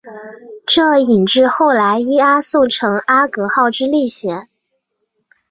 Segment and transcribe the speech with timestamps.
[0.65, 4.49] 这引致后来伊阿宋乘阿格号之历险。